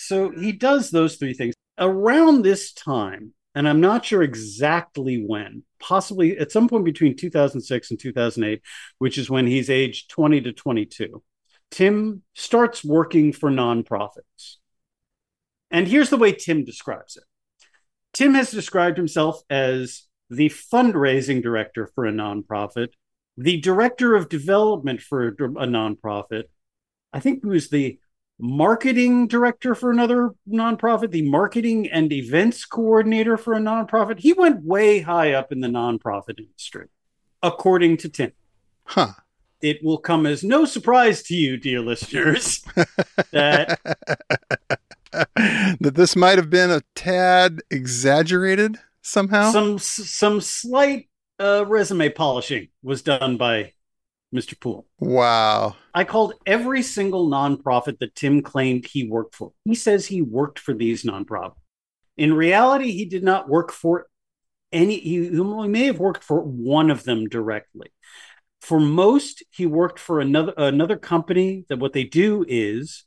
So 0.00 0.30
he 0.30 0.52
does 0.52 0.90
those 0.90 1.16
three 1.16 1.34
things. 1.34 1.54
Around 1.76 2.42
this 2.42 2.72
time, 2.72 3.34
and 3.54 3.68
I'm 3.68 3.82
not 3.82 4.02
sure 4.02 4.22
exactly 4.22 5.22
when, 5.26 5.62
possibly 5.78 6.38
at 6.38 6.50
some 6.50 6.68
point 6.68 6.86
between 6.86 7.16
2006 7.16 7.90
and 7.90 8.00
2008, 8.00 8.62
which 8.96 9.18
is 9.18 9.28
when 9.28 9.46
he's 9.46 9.68
aged 9.68 10.08
20 10.08 10.40
to 10.40 10.52
22, 10.54 11.22
Tim 11.70 12.22
starts 12.34 12.82
working 12.82 13.34
for 13.34 13.50
nonprofits. 13.50 14.56
And 15.70 15.86
here's 15.86 16.08
the 16.08 16.16
way 16.16 16.32
Tim 16.32 16.64
describes 16.64 17.18
it 17.18 17.24
Tim 18.14 18.32
has 18.32 18.50
described 18.50 18.96
himself 18.96 19.42
as 19.50 20.04
the 20.30 20.48
fundraising 20.48 21.42
director 21.42 21.90
for 21.94 22.06
a 22.06 22.12
nonprofit, 22.12 22.88
the 23.36 23.60
director 23.60 24.16
of 24.16 24.30
development 24.30 25.02
for 25.02 25.28
a, 25.28 25.32
nonprofit. 25.34 26.44
I 27.12 27.20
think 27.20 27.42
he 27.42 27.48
was 27.48 27.68
the 27.68 27.98
marketing 28.40 29.26
director 29.26 29.74
for 29.74 29.90
another 29.90 30.30
nonprofit, 30.48 31.10
the 31.10 31.28
marketing 31.28 31.88
and 31.88 32.12
events 32.12 32.64
coordinator 32.64 33.36
for 33.36 33.54
a 33.54 33.60
nonprofit. 33.60 34.18
He 34.20 34.32
went 34.32 34.64
way 34.64 35.00
high 35.00 35.32
up 35.32 35.52
in 35.52 35.60
the 35.60 35.68
nonprofit 35.68 36.38
industry, 36.38 36.88
according 37.42 37.98
to 37.98 38.08
Tim. 38.08 38.32
Huh. 38.84 39.12
It 39.60 39.84
will 39.84 39.98
come 39.98 40.26
as 40.26 40.42
no 40.42 40.64
surprise 40.64 41.22
to 41.24 41.34
you, 41.34 41.58
dear 41.58 41.80
listeners, 41.80 42.64
that 43.32 43.78
that 45.12 45.94
this 45.94 46.16
might 46.16 46.38
have 46.38 46.48
been 46.48 46.70
a 46.70 46.82
tad 46.94 47.60
exaggerated 47.70 48.78
somehow. 49.02 49.52
Some 49.52 49.78
some 49.78 50.40
slight 50.40 51.08
uh, 51.38 51.64
resume 51.66 52.08
polishing 52.08 52.68
was 52.82 53.02
done 53.02 53.36
by 53.36 53.74
Mr. 54.34 54.58
Pool. 54.58 54.86
Wow. 54.98 55.76
I 55.92 56.04
called 56.04 56.34
every 56.46 56.82
single 56.82 57.28
nonprofit 57.28 57.98
that 57.98 58.14
Tim 58.14 58.42
claimed 58.42 58.86
he 58.86 59.08
worked 59.08 59.34
for. 59.34 59.52
He 59.64 59.74
says 59.74 60.06
he 60.06 60.22
worked 60.22 60.58
for 60.58 60.72
these 60.72 61.04
nonprofits. 61.04 61.54
In 62.16 62.34
reality, 62.34 62.92
he 62.92 63.06
did 63.06 63.24
not 63.24 63.48
work 63.48 63.72
for 63.72 64.06
any, 64.72 64.98
he, 64.98 65.28
he 65.28 65.68
may 65.68 65.86
have 65.86 65.98
worked 65.98 66.22
for 66.22 66.40
one 66.40 66.90
of 66.90 67.04
them 67.04 67.28
directly. 67.28 67.90
For 68.60 68.78
most, 68.78 69.42
he 69.50 69.66
worked 69.66 69.98
for 69.98 70.20
another 70.20 70.52
another 70.56 70.98
company 70.98 71.64
that 71.70 71.78
what 71.78 71.94
they 71.94 72.04
do 72.04 72.44
is 72.46 73.04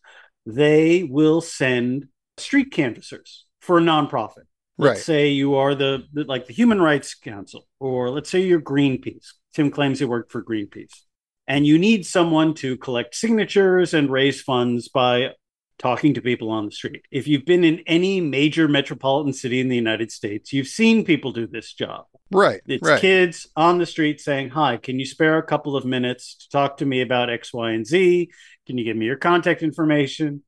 they 0.48 1.04
will 1.04 1.42
send 1.42 2.08
street 2.38 2.72
canvassers 2.72 3.46
for 3.62 3.78
a 3.78 3.82
nonprofit. 3.82 4.46
Let's 4.80 4.98
right. 4.98 5.06
say 5.06 5.30
you 5.30 5.54
are 5.56 5.76
the, 5.76 6.06
the 6.12 6.24
like 6.24 6.48
the 6.48 6.54
Human 6.54 6.82
Rights 6.82 7.14
Council, 7.14 7.68
or 7.80 8.10
let's 8.10 8.32
say 8.32 8.42
you're 8.42 8.60
Greenpeace. 8.60 9.34
Tim 9.54 9.70
claims 9.70 10.00
he 10.00 10.06
worked 10.06 10.32
for 10.32 10.44
Greenpeace 10.44 11.04
and 11.48 11.68
you 11.68 11.78
need 11.78 12.06
someone 12.06 12.54
to 12.56 12.78
collect 12.78 13.16
signatures 13.16 13.94
and 13.94 14.10
raise 14.10 14.42
funds 14.42 14.88
by 14.88 15.32
talking 15.80 16.14
to 16.14 16.22
people 16.22 16.50
on 16.50 16.66
the 16.66 16.72
street. 16.72 17.06
If 17.12 17.28
you've 17.28 17.46
been 17.46 17.64
in 17.64 17.80
any 17.88 18.22
major 18.22 18.68
metropolitan 18.68 19.34
city 19.34 19.60
in 19.60 19.68
the 19.68 19.76
United 19.76 20.12
States, 20.12 20.54
you've 20.54 20.68
seen 20.68 21.04
people 21.04 21.32
do 21.32 21.48
this 21.48 21.74
job. 21.74 22.06
Right. 22.32 22.62
It's 22.66 22.88
right. 22.88 23.02
kids 23.02 23.48
on 23.56 23.78
the 23.78 23.86
street 23.86 24.22
saying, 24.22 24.50
Hi, 24.50 24.78
can 24.78 25.00
you 25.00 25.06
spare 25.06 25.38
a 25.38 25.44
couple 25.44 25.76
of 25.76 25.86
minutes 25.86 26.36
to 26.38 26.50
talk 26.50 26.78
to 26.78 26.86
me 26.86 27.02
about 27.02 27.30
X, 27.30 27.54
Y, 27.54 27.72
and 27.72 27.86
Z? 27.86 28.30
Can 28.66 28.78
you 28.78 28.86
give 28.86 28.96
me 28.96 29.06
your 29.06 29.18
contact 29.18 29.62
information? 29.62 30.44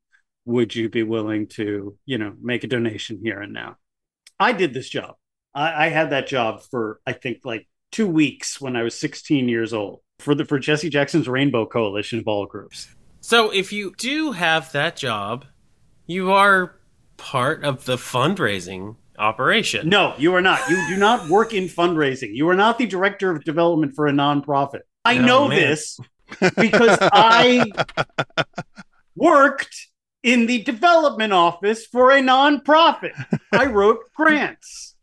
Would 0.46 0.76
you 0.76 0.90
be 0.90 1.04
willing 1.04 1.48
to, 1.50 1.98
you 2.06 2.18
know, 2.18 2.34
make 2.42 2.64
a 2.64 2.68
donation 2.68 3.20
here 3.22 3.42
and 3.42 3.54
now? 3.54 3.78
I 4.40 4.54
did 4.54 4.74
this 4.74 4.90
job. 4.90 5.16
I, 5.54 5.88
I 5.88 5.90
had 5.90 6.12
that 6.12 6.28
job 6.28 6.62
for, 6.70 7.00
I 7.06 7.14
think, 7.14 7.40
like 7.44 7.68
two 7.92 8.08
weeks 8.08 8.60
when 8.60 8.76
I 8.76 8.84
was 8.84 9.00
16 9.00 9.48
years 9.50 9.74
old 9.74 10.02
for 10.20 10.36
the 10.36 10.46
for 10.46 10.60
Jesse 10.60 10.90
Jackson's 10.90 11.28
Rainbow 11.28 11.66
Coalition 11.66 12.20
of 12.20 12.28
all 12.28 12.46
groups. 12.46 12.88
So 13.22 13.50
if 13.52 13.72
you 13.74 13.94
do 13.98 14.32
have 14.34 14.72
that 14.74 14.96
job, 14.96 15.46
you 16.06 16.32
are 16.32 16.76
part 17.18 17.64
of 17.64 17.86
the 17.86 17.96
fundraising 17.96 18.96
operation. 19.18 19.90
No, 19.90 20.14
you 20.18 20.34
are 20.36 20.42
not. 20.42 20.60
You 20.70 20.76
do 20.90 20.98
not 20.98 21.30
work 21.30 21.54
in 21.54 21.66
fundraising. 21.66 22.36
You 22.36 22.50
are 22.50 22.56
not 22.56 22.78
the 22.78 22.86
director 22.86 23.32
of 23.32 23.44
development 23.44 23.94
for 23.96 24.08
a 24.08 24.12
nonprofit. 24.12 24.82
I 25.06 25.18
Oh, 25.20 25.26
know 25.26 25.48
man. 25.48 25.60
this 25.60 26.00
because 26.58 26.98
I 27.02 27.72
worked 29.16 29.76
in 30.24 30.46
the 30.48 30.64
development 30.64 31.34
office 31.34 31.86
for 31.86 32.12
a 32.12 32.20
nonprofit. 32.22 33.12
I 33.52 33.66
wrote 33.68 34.00
grants. 34.16 34.95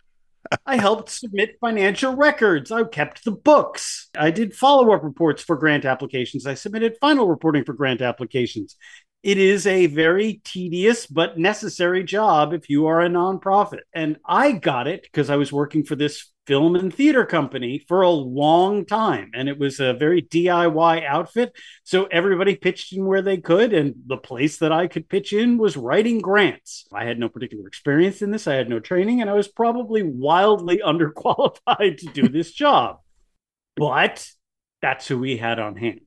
I 0.67 0.77
helped 0.77 1.11
submit 1.11 1.59
financial 1.61 2.17
records. 2.17 2.71
I 2.71 2.85
kept 2.85 3.25
the 3.25 3.33
books. 3.33 4.09
I 4.17 4.31
did 4.31 4.55
follow 4.55 4.93
up 4.93 5.03
reports 5.03 5.43
for 5.43 5.57
grant 5.57 5.85
applications. 5.85 6.47
I 6.47 6.55
submitted 6.55 6.97
final 7.01 7.29
reporting 7.29 7.65
for 7.65 7.73
grant 7.73 8.01
applications. 8.01 8.77
It 9.23 9.39
is 9.39 9.69
a 9.69 9.87
very 9.87 10.41
tedious 10.45 11.07
but 11.07 11.39
necessary 11.39 12.03
job 12.03 12.53
if 12.53 12.69
you 12.69 12.87
are 12.87 13.01
a 13.01 13.09
nonprofit. 13.09 13.81
And 13.95 14.17
I 14.27 14.53
got 14.53 14.89
it 14.89 15.03
because 15.03 15.31
I 15.31 15.37
was 15.37 15.53
working 15.53 15.85
for 15.85 15.95
this 15.95 16.32
film 16.47 16.75
and 16.75 16.93
theater 16.93 17.25
company 17.25 17.79
for 17.87 18.03
a 18.03 18.11
long 18.11 18.85
time. 18.85 19.31
And 19.35 19.49
it 19.49 19.59
was 19.59 19.81
a 19.81 19.95
very 19.95 20.23
DIY 20.23 21.07
outfit. 21.07 21.57
So 21.85 22.05
everybody 22.07 22.57
pitched 22.57 22.93
in 22.93 23.07
where 23.07 23.23
they 23.23 23.37
could. 23.37 23.73
And 23.73 23.95
the 24.07 24.17
place 24.17 24.59
that 24.59 24.73
I 24.73 24.87
could 24.89 25.09
pitch 25.09 25.33
in 25.33 25.59
was 25.59 25.77
writing 25.77 26.21
grants. 26.21 26.87
I 26.93 27.05
had 27.05 27.19
no 27.19 27.29
particular 27.29 27.67
experience 27.67 28.23
in 28.23 28.31
this, 28.31 28.47
I 28.47 28.55
had 28.55 28.69
no 28.69 28.81
training, 28.81 29.21
and 29.21 29.31
I 29.31 29.35
was 29.35 29.49
probably 29.49 30.03
wildly 30.03 30.79
underqualified 30.85 31.99
to 31.99 32.07
do 32.13 32.29
this 32.29 32.53
job. 32.53 32.99
But 33.77 34.29
that's 34.81 35.07
who 35.07 35.19
we 35.19 35.37
had 35.37 35.59
on 35.59 35.77
hand. 35.77 36.01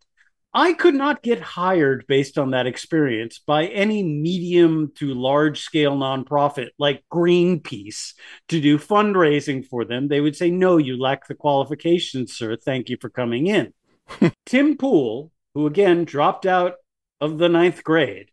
I 0.58 0.72
could 0.72 0.96
not 0.96 1.22
get 1.22 1.42
hired 1.42 2.08
based 2.08 2.38
on 2.38 2.52
that 2.52 2.66
experience 2.66 3.40
by 3.40 3.66
any 3.66 4.04
medium 4.04 4.94
to 4.96 5.14
large 5.14 5.60
scale 5.60 5.98
nonprofit 5.98 6.70
like 6.80 7.04
Greenpeace 7.12 8.14
to 8.48 8.62
do 8.62 8.78
fundraising 8.78 9.68
for 9.68 9.84
them. 9.84 10.08
They 10.08 10.22
would 10.22 10.38
say, 10.38 10.50
No, 10.50 10.78
you 10.78 10.98
lack 10.98 11.28
the 11.28 11.36
qualifications, 11.36 12.38
sir. 12.38 12.56
Thank 12.56 12.90
you 12.90 12.96
for 13.02 13.10
coming 13.10 13.48
in. 13.48 13.74
Tim 14.46 14.78
Pool, 14.78 15.34
who 15.56 15.68
again 15.68 16.06
dropped 16.06 16.46
out 16.46 16.76
of 17.20 17.38
the 17.38 17.50
ninth 17.50 17.84
grade 17.84 18.30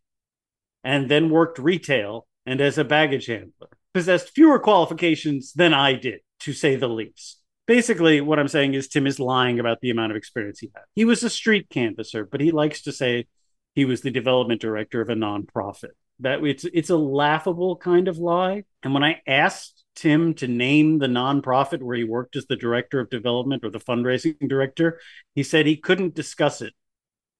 and 0.84 1.10
then 1.10 1.28
worked 1.28 1.58
retail 1.58 2.28
and 2.46 2.60
as 2.60 2.78
a 2.78 2.84
baggage 2.84 3.26
handler, 3.26 3.68
possessed 3.92 4.30
fewer 4.30 4.60
qualifications 4.60 5.52
than 5.54 5.74
I 5.74 5.94
did, 5.94 6.20
to 6.40 6.52
say 6.52 6.76
the 6.76 6.88
least 6.88 7.41
basically 7.76 8.20
what 8.20 8.38
i'm 8.38 8.48
saying 8.48 8.74
is 8.74 8.86
tim 8.86 9.06
is 9.06 9.18
lying 9.18 9.58
about 9.58 9.80
the 9.80 9.88
amount 9.88 10.12
of 10.12 10.16
experience 10.16 10.58
he 10.58 10.70
had. 10.74 10.84
He 10.94 11.06
was 11.06 11.22
a 11.22 11.30
street 11.30 11.70
canvasser 11.70 12.28
but 12.30 12.42
he 12.42 12.50
likes 12.50 12.82
to 12.82 12.92
say 12.92 13.26
he 13.74 13.86
was 13.86 14.02
the 14.02 14.10
development 14.10 14.60
director 14.60 15.00
of 15.00 15.08
a 15.08 15.14
nonprofit. 15.14 15.94
That 16.20 16.44
it's 16.44 16.66
it's 16.78 16.90
a 16.90 16.96
laughable 17.22 17.76
kind 17.76 18.08
of 18.08 18.18
lie. 18.18 18.64
And 18.82 18.92
when 18.92 19.02
i 19.02 19.22
asked 19.26 19.84
tim 19.94 20.34
to 20.34 20.46
name 20.46 20.98
the 20.98 21.06
nonprofit 21.06 21.82
where 21.82 21.96
he 21.96 22.04
worked 22.04 22.36
as 22.36 22.44
the 22.44 22.56
director 22.56 23.00
of 23.00 23.08
development 23.08 23.64
or 23.64 23.70
the 23.70 23.86
fundraising 23.88 24.36
director 24.54 25.00
he 25.34 25.42
said 25.42 25.64
he 25.64 25.78
couldn't 25.78 26.14
discuss 26.14 26.60
it 26.60 26.74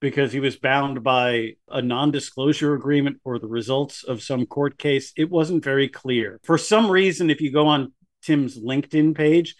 because 0.01 0.33
he 0.33 0.41
was 0.41 0.57
bound 0.57 1.03
by 1.03 1.57
a 1.69 1.83
non-disclosure 1.83 2.73
agreement 2.73 3.19
or 3.23 3.39
the 3.39 3.55
results 3.61 4.03
of 4.03 4.21
some 4.21 4.47
court 4.47 4.77
case. 4.77 5.13
It 5.17 5.31
wasn't 5.31 5.63
very 5.63 5.89
clear. 5.89 6.41
For 6.43 6.57
some 6.57 6.91
reason 6.91 7.29
if 7.29 7.43
you 7.43 7.53
go 7.53 7.67
on 7.67 7.93
tim's 8.23 8.59
linkedin 8.59 9.15
page 9.15 9.55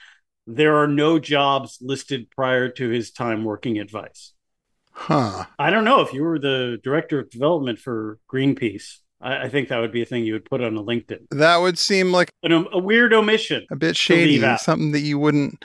there 0.47 0.77
are 0.77 0.89
no 0.89 1.19
jobs 1.19 1.79
listed 1.81 2.31
prior 2.31 2.69
to 2.69 2.89
his 2.89 3.11
time 3.11 3.45
working 3.45 3.79
at 3.79 3.91
Vice. 3.91 4.33
Huh. 4.93 5.45
I 5.59 5.71
don't 5.71 5.85
know 5.85 6.01
if 6.01 6.13
you 6.13 6.23
were 6.23 6.39
the 6.39 6.79
director 6.83 7.21
of 7.21 7.31
development 7.31 7.79
for 7.79 8.19
Greenpeace. 8.33 8.99
I, 9.21 9.45
I 9.45 9.49
think 9.49 9.69
that 9.69 9.79
would 9.79 9.93
be 9.93 10.03
a 10.03 10.05
thing 10.05 10.25
you 10.25 10.35
would 10.35 10.45
put 10.45 10.61
on 10.61 10.77
a 10.77 10.83
LinkedIn. 10.83 11.27
That 11.31 11.59
would 11.59 11.79
seem 11.79 12.13
like 12.13 12.31
An, 12.43 12.53
um, 12.53 12.69
a 12.73 12.79
weird 12.79 13.15
omission. 13.15 13.67
a 13.71 13.77
bit 13.77 13.97
shady, 13.97 14.43
something 14.59 14.93
that 14.93 15.01
you 15.01 15.19
wouldn't 15.19 15.65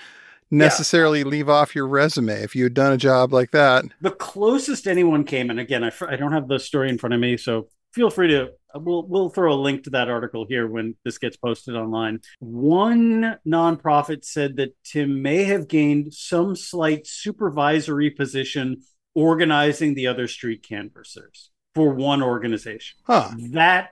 necessarily 0.50 1.24
leave 1.26 1.50
off 1.50 1.76
your 1.76 1.88
resume 1.88 2.42
if 2.42 2.56
you 2.56 2.64
had 2.64 2.74
done 2.74 2.94
a 2.94 2.98
job 2.98 3.34
like 3.34 3.52
that. 3.52 3.84
The 4.02 4.12
closest 4.12 4.88
anyone 4.88 5.24
came, 5.24 5.50
and 5.50 5.60
again, 5.60 5.84
I, 5.84 5.92
I 6.08 6.16
don't 6.16 6.32
have 6.32 6.48
the 6.48 6.60
story 6.60 6.90
in 6.90 6.98
front 6.98 7.14
of 7.14 7.20
me, 7.20 7.36
so 7.38 7.68
feel 7.94 8.10
free 8.10 8.30
to. 8.30 8.52
We'll 8.80 9.08
we'll 9.08 9.30
throw 9.30 9.54
a 9.54 9.56
link 9.56 9.84
to 9.84 9.90
that 9.92 10.10
article 10.10 10.46
here 10.48 10.68
when 10.68 10.96
this 11.04 11.18
gets 11.18 11.38
posted 11.38 11.76
online. 11.76 12.20
One 12.40 13.38
nonprofit 13.48 14.26
said 14.26 14.58
that 14.58 14.76
Tim 14.84 15.22
may 15.22 15.44
have 15.46 15.68
gained 15.68 16.14
some 16.14 16.56
slight 16.56 17.08
supervisory 17.08 18.10
position 18.10 18.82
organizing 19.16 19.96
the 19.96 20.08
other 20.08 20.28
street 20.28 20.64
canvassers 20.68 21.50
for 21.74 21.94
one 21.94 22.22
organization. 22.22 23.00
Huh. 23.06 23.32
That 23.52 23.90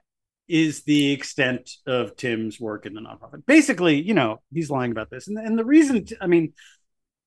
is 0.48 0.84
the 0.84 1.12
extent 1.12 1.72
of 1.88 2.16
Tim's 2.16 2.60
work 2.60 2.86
in 2.86 2.94
the 2.94 3.02
nonprofit. 3.02 3.46
Basically, 3.46 4.02
you 4.02 4.14
know, 4.14 4.42
he's 4.54 4.70
lying 4.70 4.92
about 4.92 5.10
this. 5.10 5.28
And, 5.28 5.38
and 5.38 5.58
the 5.58 5.66
reason, 5.66 6.06
I 6.22 6.28
mean, 6.28 6.54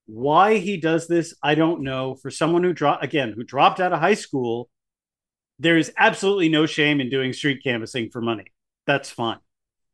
why 0.07 0.59
he 0.59 0.77
does 0.77 1.07
this, 1.07 1.35
I 1.43 1.55
don't 1.55 1.83
know. 1.83 2.15
For 2.15 2.31
someone 2.31 2.62
who 2.62 2.73
dropped, 2.73 3.05
again, 3.05 3.33
who 3.37 3.45
dropped 3.45 3.81
out 3.81 3.93
of 3.93 3.99
high 4.00 4.15
school 4.15 4.71
There's 5.59 5.91
absolutely 5.99 6.49
no 6.49 6.67
shame 6.67 7.00
in 7.00 7.11
doing 7.11 7.33
street 7.33 7.62
canvassing 7.62 8.11
for 8.11 8.21
money. 8.21 8.47
That's 8.87 9.11
fine. 9.11 9.38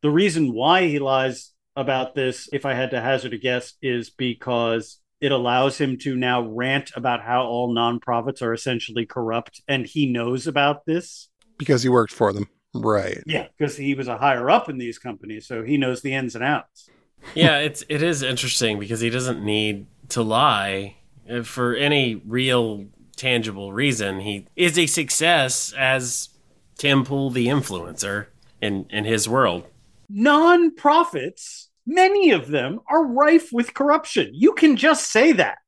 The 0.03 0.11
reason 0.11 0.53
why 0.53 0.87
he 0.89 0.99
lies 0.99 1.53
about 1.77 2.15
this, 2.15 2.49
if 2.53 2.67
I 2.67 2.75
had 2.75 2.91
to 2.91 3.01
hazard 3.01 3.33
a 3.33 3.39
guess, 3.39 3.75
is 3.83 4.11
because 4.11 5.01
it 5.21 5.33
allows 5.33 5.79
him 5.79 5.97
to 5.99 6.15
now 6.15 6.43
rant 6.43 6.91
about 6.95 7.23
how 7.23 7.45
all 7.45 7.75
nonprofits 7.75 8.43
are 8.43 8.53
essentially 8.53 9.07
corrupt 9.07 9.63
and 9.67 9.87
he 9.87 10.07
knows 10.07 10.47
about 10.47 10.85
this 10.85 11.31
because 11.57 11.83
he 11.83 11.89
worked 11.89 12.13
for 12.13 12.33
them. 12.33 12.49
Right. 12.75 13.23
Yeah, 13.25 13.47
because 13.57 13.77
he 13.77 13.95
was 13.95 14.09
a 14.09 14.19
higher 14.19 14.51
up 14.51 14.69
in 14.69 14.79
these 14.79 14.99
companies, 14.99 15.47
so 15.47 15.63
he 15.63 15.77
knows 15.77 16.03
the 16.03 16.13
ins 16.13 16.35
and 16.35 16.45
outs. 16.45 16.91
yeah, 17.35 17.59
it's 17.59 17.85
it 17.89 18.03
is 18.03 18.23
interesting 18.23 18.79
because 18.79 19.01
he 19.01 19.11
doesn't 19.11 19.43
need 19.43 19.87
to 20.11 20.23
lie 20.23 20.97
for 21.45 21.75
any 21.75 22.17
real 22.27 22.85
tangible 23.15 23.73
reason. 23.73 24.21
He 24.21 24.47
is 24.57 24.79
a 24.79 24.87
success 24.87 25.73
as 25.77 26.31
Tim 26.77 27.05
Pool 27.05 27.31
the 27.31 27.47
influencer 27.47 28.27
in 28.61 28.87
in 28.91 29.05
his 29.05 29.29
world. 29.29 29.65
Non-profits, 30.09 31.71
many 31.87 32.31
of 32.31 32.49
them 32.49 32.81
are 32.89 33.05
rife 33.05 33.53
with 33.53 33.75
corruption. 33.75 34.31
You 34.33 34.53
can 34.53 34.77
just 34.77 35.11
say 35.11 35.33
that 35.33 35.59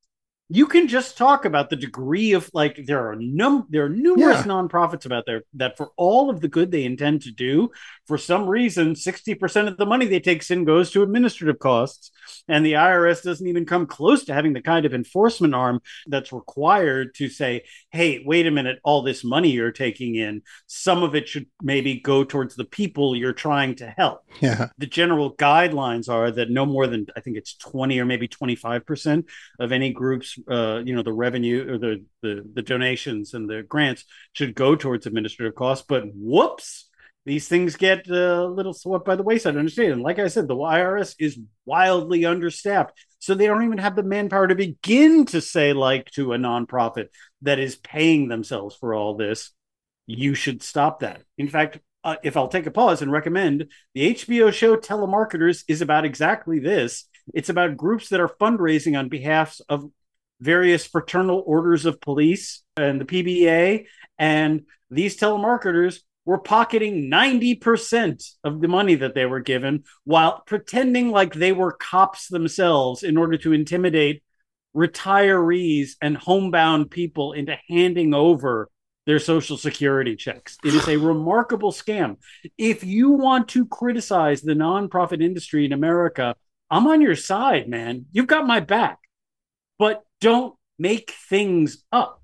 you 0.48 0.66
can 0.66 0.86
just 0.86 1.18
talk 1.18 1.44
about 1.44 1.70
the 1.70 1.76
degree 1.76 2.32
of 2.32 2.48
like 2.54 2.78
there 2.86 3.08
are 3.08 3.16
num 3.16 3.66
there 3.68 3.84
are 3.86 3.88
numerous 3.88 4.38
yeah. 4.38 4.44
nonprofits 4.44 5.04
about 5.04 5.24
there 5.26 5.42
that 5.54 5.76
for 5.76 5.90
all 5.96 6.30
of 6.30 6.40
the 6.40 6.46
good 6.46 6.70
they 6.70 6.84
intend 6.84 7.22
to 7.22 7.32
do 7.32 7.68
for 8.06 8.16
some 8.16 8.46
reason 8.46 8.94
60% 8.94 9.66
of 9.66 9.76
the 9.76 9.86
money 9.86 10.06
they 10.06 10.20
take 10.20 10.48
in 10.50 10.64
goes 10.64 10.90
to 10.92 11.02
administrative 11.02 11.58
costs. 11.58 12.10
And 12.46 12.64
the 12.64 12.74
IRS 12.74 13.22
doesn't 13.22 13.46
even 13.46 13.64
come 13.64 13.86
close 13.86 14.24
to 14.24 14.34
having 14.34 14.52
the 14.52 14.60
kind 14.60 14.86
of 14.86 14.94
enforcement 14.94 15.54
arm 15.54 15.80
that's 16.06 16.32
required 16.32 17.14
to 17.16 17.28
say 17.28 17.64
hey 17.90 18.22
wait 18.24 18.46
a 18.46 18.50
minute 18.50 18.78
all 18.84 19.02
this 19.02 19.24
money 19.24 19.50
you're 19.50 19.72
taking 19.72 20.14
in 20.14 20.42
some 20.66 21.02
of 21.02 21.14
it 21.14 21.28
should 21.28 21.46
maybe 21.60 21.98
go 21.98 22.22
towards 22.22 22.54
the 22.54 22.64
people 22.64 23.16
you're 23.16 23.32
trying 23.32 23.74
to 23.76 23.86
help. 23.88 24.20
Yeah. 24.40 24.68
The 24.78 24.86
general 24.86 25.34
guidelines 25.34 26.08
are 26.08 26.30
that 26.30 26.50
no 26.50 26.66
more 26.66 26.86
than 26.86 27.06
i 27.16 27.20
think 27.20 27.36
it's 27.36 27.56
20 27.56 27.98
or 27.98 28.04
maybe 28.04 28.28
25% 28.28 29.24
of 29.58 29.72
any 29.72 29.92
groups 29.92 30.35
uh, 30.48 30.82
you 30.84 30.94
know 30.94 31.02
the 31.02 31.12
revenue 31.12 31.74
or 31.74 31.78
the, 31.78 32.04
the 32.22 32.44
the 32.54 32.62
donations 32.62 33.34
and 33.34 33.48
the 33.48 33.62
grants 33.62 34.04
should 34.32 34.54
go 34.54 34.76
towards 34.76 35.06
administrative 35.06 35.54
costs 35.54 35.84
but 35.88 36.04
whoops 36.14 36.88
these 37.24 37.48
things 37.48 37.74
get 37.74 38.08
a 38.08 38.46
little 38.46 38.72
swept 38.72 39.04
by 39.04 39.16
the 39.16 39.22
wayside 39.22 39.56
understand 39.56 39.92
and 39.92 40.02
like 40.02 40.18
i 40.18 40.28
said 40.28 40.48
the 40.48 40.54
irs 40.54 41.14
is 41.18 41.38
wildly 41.64 42.24
understaffed 42.24 42.92
so 43.18 43.34
they 43.34 43.46
don't 43.46 43.64
even 43.64 43.78
have 43.78 43.96
the 43.96 44.02
manpower 44.02 44.46
to 44.46 44.54
begin 44.54 45.24
to 45.24 45.40
say 45.40 45.72
like 45.72 46.10
to 46.10 46.32
a 46.32 46.38
nonprofit 46.38 47.06
that 47.42 47.58
is 47.58 47.76
paying 47.76 48.28
themselves 48.28 48.76
for 48.76 48.94
all 48.94 49.16
this 49.16 49.52
you 50.06 50.34
should 50.34 50.62
stop 50.62 51.00
that 51.00 51.22
in 51.36 51.48
fact 51.48 51.80
uh, 52.06 52.14
if 52.22 52.36
I'll 52.36 52.46
take 52.46 52.66
a 52.66 52.70
pause 52.70 53.02
and 53.02 53.10
recommend 53.10 53.66
the 53.92 54.14
HBO 54.14 54.52
show 54.52 54.76
Telemarketers 54.76 55.64
is 55.66 55.82
about 55.82 56.04
exactly 56.04 56.60
this. 56.60 57.04
It's 57.34 57.48
about 57.48 57.76
groups 57.76 58.10
that 58.10 58.20
are 58.20 58.28
fundraising 58.28 58.96
on 58.96 59.08
behalf 59.08 59.58
of 59.68 59.90
various 60.40 60.86
fraternal 60.86 61.42
orders 61.46 61.86
of 61.86 62.00
police 62.00 62.62
and 62.76 63.00
the 63.00 63.04
PBA. 63.04 63.86
And 64.18 64.62
these 64.90 65.16
telemarketers 65.16 66.00
were 66.24 66.38
pocketing 66.38 67.08
90% 67.10 68.32
of 68.44 68.60
the 68.60 68.68
money 68.68 68.96
that 68.96 69.14
they 69.14 69.26
were 69.26 69.40
given 69.40 69.84
while 70.04 70.42
pretending 70.46 71.10
like 71.10 71.34
they 71.34 71.52
were 71.52 71.72
cops 71.72 72.28
themselves 72.28 73.02
in 73.02 73.16
order 73.16 73.38
to 73.38 73.52
intimidate 73.52 74.22
retirees 74.76 75.92
and 76.02 76.16
homebound 76.16 76.90
people 76.90 77.32
into 77.32 77.56
handing 77.68 78.12
over 78.12 78.68
their 79.06 79.18
social 79.20 79.56
security 79.56 80.16
checks. 80.16 80.58
It 80.64 80.74
is 80.74 80.88
a 80.88 80.96
remarkable 80.96 81.72
scam. 81.72 82.16
If 82.58 82.82
you 82.82 83.10
want 83.10 83.48
to 83.50 83.64
criticize 83.66 84.42
the 84.42 84.54
nonprofit 84.54 85.22
industry 85.22 85.64
in 85.64 85.72
America, 85.72 86.34
I'm 86.70 86.88
on 86.88 87.00
your 87.00 87.14
side, 87.14 87.68
man. 87.68 88.06
You've 88.10 88.26
got 88.26 88.46
my 88.46 88.58
back. 88.58 88.98
But 89.78 90.02
don't 90.20 90.54
make 90.78 91.10
things 91.10 91.84
up. 91.92 92.22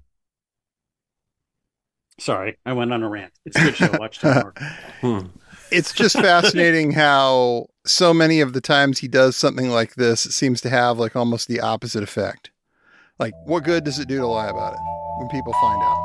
Sorry, 2.19 2.59
I 2.65 2.73
went 2.75 2.93
on 2.93 3.03
a 3.03 3.09
rant. 3.09 3.33
It's 3.45 3.57
a 3.57 3.65
good 3.65 3.77
show. 3.77 3.91
Watch 3.99 4.23
it. 4.23 4.47
hmm. 5.01 5.27
It's 5.71 5.93
just 5.93 6.15
fascinating 6.17 6.93
how 6.93 7.67
so 7.87 8.13
many 8.13 8.41
of 8.41 8.53
the 8.53 8.61
times 8.61 8.99
he 8.99 9.09
does 9.09 9.37
something 9.37 9.71
like 9.71 9.95
this, 9.95 10.27
it 10.27 10.33
seems 10.33 10.61
to 10.61 10.69
have 10.69 10.99
like 10.99 11.17
almost 11.17 11.49
the 11.49 11.61
opposite 11.61 12.03
effect. 12.03 12.51
Like, 13.19 13.35
what 13.45 13.65
good 13.65 13.85
does 13.85 13.99
it 13.99 14.09
do 14.09 14.19
to 14.19 14.27
lie 14.27 14.49
about 14.49 14.75
it 14.75 14.81
when 15.19 15.29
people 15.31 15.53
find 15.55 15.83
out? 15.83 16.03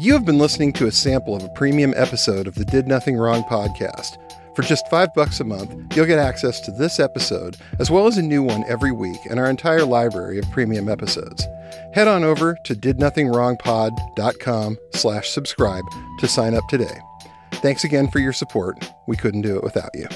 You 0.00 0.12
have 0.12 0.24
been 0.24 0.38
listening 0.38 0.72
to 0.74 0.86
a 0.86 0.92
sample 0.92 1.34
of 1.34 1.42
a 1.42 1.48
premium 1.50 1.92
episode 1.96 2.46
of 2.46 2.54
the 2.54 2.64
Did 2.64 2.86
Nothing 2.86 3.16
Wrong 3.16 3.42
podcast. 3.42 4.16
For 4.58 4.64
just 4.64 4.88
five 4.88 5.14
bucks 5.14 5.38
a 5.38 5.44
month, 5.44 5.72
you'll 5.94 6.06
get 6.06 6.18
access 6.18 6.58
to 6.62 6.72
this 6.72 6.98
episode, 6.98 7.56
as 7.78 7.92
well 7.92 8.08
as 8.08 8.18
a 8.18 8.22
new 8.22 8.42
one 8.42 8.64
every 8.66 8.90
week, 8.90 9.20
and 9.30 9.38
our 9.38 9.48
entire 9.48 9.84
library 9.84 10.36
of 10.36 10.50
premium 10.50 10.88
episodes. 10.88 11.46
Head 11.94 12.08
on 12.08 12.24
over 12.24 12.58
to 12.64 12.74
didnothingwrongpod.com 12.74 14.78
slash 14.94 15.28
subscribe 15.28 15.84
to 16.18 16.26
sign 16.26 16.54
up 16.54 16.64
today. 16.68 16.98
Thanks 17.52 17.84
again 17.84 18.10
for 18.10 18.18
your 18.18 18.32
support. 18.32 18.84
We 19.06 19.16
couldn't 19.16 19.42
do 19.42 19.56
it 19.56 19.62
without 19.62 19.90
you. 19.94 20.08